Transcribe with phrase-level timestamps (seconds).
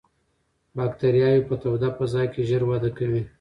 [0.75, 3.21] باکتریاوې په توده فضا کې ژر وده کوي.